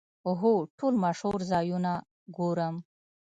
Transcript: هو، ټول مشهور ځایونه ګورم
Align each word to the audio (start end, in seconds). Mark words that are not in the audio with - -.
هو، 0.41 0.53
ټول 0.77 0.93
مشهور 1.03 1.39
ځایونه 1.51 1.91
ګورم 2.37 2.75